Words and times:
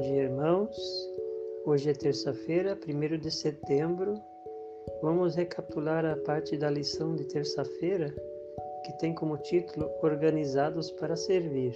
dia, 0.00 0.22
irmãos. 0.22 0.74
Hoje 1.66 1.90
é 1.90 1.92
terça-feira, 1.92 2.78
1 2.88 3.18
de 3.18 3.30
setembro. 3.30 4.18
Vamos 5.02 5.34
recapitular 5.34 6.02
a 6.02 6.16
parte 6.16 6.56
da 6.56 6.70
lição 6.70 7.14
de 7.14 7.24
terça-feira 7.24 8.08
que 8.84 8.98
tem 8.98 9.14
como 9.14 9.36
título 9.36 9.90
Organizados 10.02 10.90
para 10.92 11.14
Servir. 11.14 11.74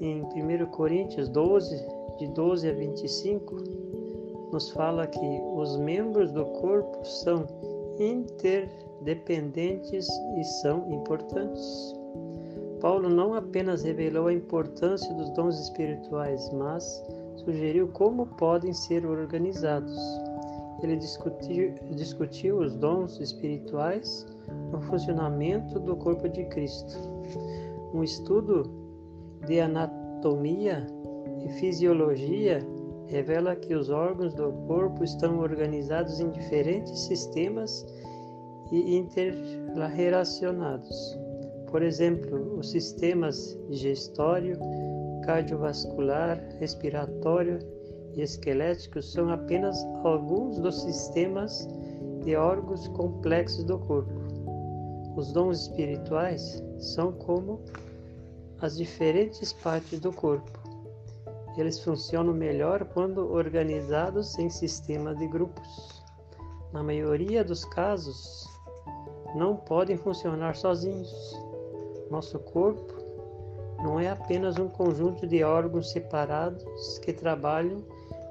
Em 0.00 0.22
1 0.22 0.70
Coríntios 0.70 1.28
12, 1.28 1.86
de 2.18 2.28
12 2.28 2.66
a 2.66 2.72
25, 2.72 3.54
nos 4.50 4.70
fala 4.70 5.06
que 5.06 5.40
os 5.54 5.76
membros 5.76 6.32
do 6.32 6.46
corpo 6.46 7.04
são 7.04 7.44
interdependentes 7.98 10.08
e 10.38 10.44
são 10.62 10.90
importantes. 10.90 11.94
Paulo 12.80 13.08
não 13.08 13.34
apenas 13.34 13.82
revelou 13.82 14.28
a 14.28 14.32
importância 14.32 15.12
dos 15.14 15.30
dons 15.30 15.58
espirituais, 15.58 16.48
mas 16.52 17.02
sugeriu 17.36 17.88
como 17.88 18.26
podem 18.26 18.72
ser 18.72 19.04
organizados. 19.06 19.96
Ele 20.82 20.96
discutiu, 20.96 21.74
discutiu 21.94 22.58
os 22.58 22.74
dons 22.76 23.18
espirituais 23.20 24.26
no 24.70 24.80
funcionamento 24.82 25.80
do 25.80 25.96
corpo 25.96 26.28
de 26.28 26.44
Cristo. 26.44 26.96
Um 27.92 28.04
estudo 28.04 28.70
de 29.46 29.60
anatomia 29.60 30.86
e 31.44 31.48
fisiologia 31.54 32.64
revela 33.06 33.56
que 33.56 33.74
os 33.74 33.90
órgãos 33.90 34.32
do 34.34 34.52
corpo 34.66 35.02
estão 35.02 35.40
organizados 35.40 36.20
em 36.20 36.30
diferentes 36.30 36.96
sistemas 37.00 37.84
e 38.70 38.96
interrelacionados. 38.96 41.18
Por 41.70 41.82
exemplo, 41.82 42.58
os 42.58 42.70
sistemas 42.70 43.58
digestório, 43.68 44.58
cardiovascular, 45.24 46.38
respiratório 46.58 47.58
e 48.14 48.22
esquelético 48.22 49.02
são 49.02 49.28
apenas 49.28 49.76
alguns 50.02 50.58
dos 50.58 50.80
sistemas 50.82 51.68
de 52.24 52.34
órgãos 52.36 52.88
complexos 52.88 53.64
do 53.64 53.78
corpo. 53.78 54.12
Os 55.14 55.30
dons 55.32 55.62
espirituais 55.62 56.62
são 56.78 57.12
como 57.12 57.60
as 58.62 58.78
diferentes 58.78 59.52
partes 59.52 60.00
do 60.00 60.10
corpo. 60.10 60.58
Eles 61.58 61.78
funcionam 61.80 62.32
melhor 62.32 62.84
quando 62.94 63.30
organizados 63.30 64.38
em 64.38 64.48
sistemas 64.48 65.18
de 65.18 65.26
grupos. 65.26 66.02
Na 66.72 66.82
maioria 66.82 67.44
dos 67.44 67.64
casos, 67.64 68.48
não 69.34 69.56
podem 69.56 69.96
funcionar 69.96 70.56
sozinhos 70.56 71.47
nosso 72.10 72.38
corpo 72.38 72.94
não 73.82 74.00
é 74.00 74.08
apenas 74.08 74.58
um 74.58 74.68
conjunto 74.68 75.26
de 75.26 75.44
órgãos 75.44 75.90
separados 75.90 76.98
que 76.98 77.12
trabalham 77.12 77.82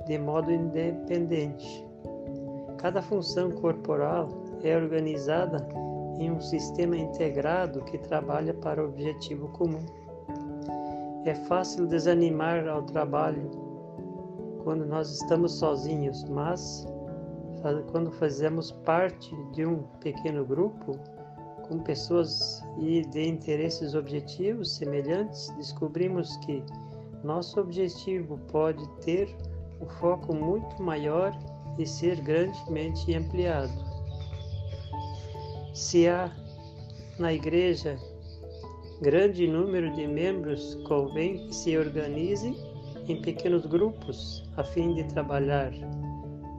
de 0.05 0.17
modo 0.17 0.51
independente. 0.51 1.85
Cada 2.77 3.01
função 3.01 3.51
corporal 3.51 4.29
é 4.63 4.75
organizada 4.75 5.67
em 6.19 6.31
um 6.31 6.41
sistema 6.41 6.97
integrado 6.97 7.81
que 7.81 7.97
trabalha 7.97 8.53
para 8.53 8.83
o 8.83 8.87
objetivo 8.87 9.47
comum. 9.49 9.85
É 11.25 11.35
fácil 11.35 11.85
desanimar 11.87 12.67
ao 12.67 12.83
trabalho 12.83 13.49
quando 14.63 14.85
nós 14.85 15.09
estamos 15.11 15.59
sozinhos, 15.59 16.23
mas 16.25 16.87
quando 17.91 18.11
fazemos 18.11 18.71
parte 18.71 19.35
de 19.51 19.65
um 19.65 19.83
pequeno 19.99 20.45
grupo, 20.45 20.97
com 21.67 21.79
pessoas 21.79 22.63
e 22.79 23.01
de 23.01 23.27
interesses 23.27 23.93
objetivos 23.93 24.75
semelhantes, 24.75 25.49
descobrimos 25.57 26.35
que 26.37 26.63
nosso 27.23 27.59
objetivo 27.59 28.37
pode 28.51 28.87
ter 29.01 29.35
um 29.81 29.87
foco 29.87 30.33
muito 30.33 30.81
maior 30.81 31.37
e 31.77 31.85
ser 31.85 32.21
grandemente 32.21 33.13
ampliado. 33.13 33.73
Se 35.73 36.07
há 36.07 36.31
na 37.19 37.33
igreja 37.33 37.97
grande 39.01 39.47
número 39.47 39.93
de 39.93 40.07
membros, 40.07 40.75
convém 40.87 41.47
que 41.47 41.55
se 41.55 41.77
organizem 41.77 42.55
em 43.07 43.21
pequenos 43.21 43.65
grupos 43.65 44.43
a 44.57 44.63
fim 44.63 44.93
de 44.95 45.03
trabalhar 45.05 45.71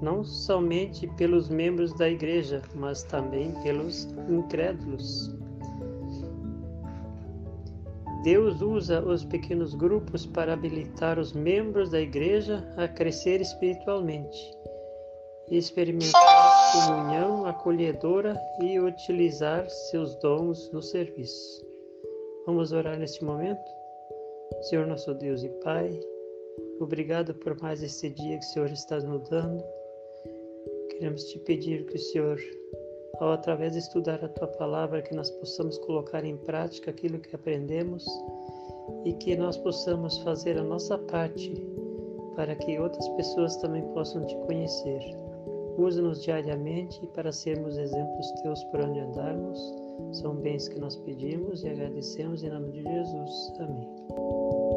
não 0.01 0.25
somente 0.25 1.07
pelos 1.17 1.49
membros 1.49 1.93
da 1.95 2.09
igreja, 2.09 2.63
mas 2.75 3.03
também 3.03 3.53
pelos 3.63 4.05
incrédulos. 4.29 5.37
Deus 8.23 8.61
usa 8.61 9.01
os 9.01 9.25
pequenos 9.25 9.75
grupos 9.75 10.27
para 10.27 10.53
habilitar 10.53 11.19
os 11.19 11.33
membros 11.33 11.91
da 11.91 12.01
igreja 12.01 12.69
a 12.77 12.89
crescer 12.89 13.41
espiritualmente, 13.41 14.53
experimentar 15.51 16.73
comunhão 16.73 17.47
acolhedora 17.47 18.37
e 18.61 18.79
utilizar 18.81 19.69
seus 19.71 20.15
dons 20.17 20.71
no 20.73 20.83
serviço. 20.83 21.65
Vamos 22.45 22.73
orar 22.73 22.99
neste 22.99 23.25
momento? 23.25 23.63
Senhor 24.63 24.87
nosso 24.87 25.15
Deus 25.15 25.43
e 25.45 25.49
Pai, 25.61 25.99
obrigado 26.81 27.35
por 27.35 27.61
mais 27.61 27.83
este 27.83 28.11
dia 28.11 28.39
que 28.39 28.45
o 28.45 28.49
Senhor 28.49 28.71
está 28.71 28.99
nos 28.99 29.29
dando. 29.29 29.63
Queremos 30.99 31.23
te 31.27 31.39
pedir 31.39 31.87
que 31.87 31.95
o 31.95 31.99
Senhor, 31.99 32.41
ao 33.21 33.31
através 33.31 33.73
de 33.73 33.79
estudar 33.79 34.25
a 34.25 34.29
tua 34.29 34.49
palavra, 34.49 35.01
que 35.01 35.15
nós 35.15 35.31
possamos 35.31 35.79
colocar 35.79 36.25
em 36.25 36.37
prática 36.39 36.91
aquilo 36.91 37.21
que 37.21 37.37
aprendemos 37.37 38.05
e 39.05 39.13
que 39.13 39.37
nós 39.37 39.57
possamos 39.59 40.19
fazer 40.19 40.59
a 40.59 40.65
nossa 40.65 40.99
parte 40.99 41.55
para 42.35 42.57
que 42.57 42.81
outras 42.81 43.09
pessoas 43.11 43.57
também 43.59 43.83
possam 43.95 44.27
te 44.27 44.35
conhecer. 44.39 45.01
Usa-nos 45.79 46.21
diariamente 46.21 47.07
para 47.15 47.31
sermos 47.31 47.79
exemplos 47.79 48.33
teus 48.43 48.65
por 48.65 48.81
onde 48.81 48.99
andarmos. 48.99 49.59
São 50.15 50.35
bens 50.35 50.67
que 50.67 50.81
nós 50.81 50.97
pedimos 50.97 51.63
e 51.63 51.69
agradecemos 51.69 52.43
em 52.43 52.51
nome 52.51 52.73
de 52.73 52.83
Jesus. 52.83 53.53
Amém. 53.61 54.68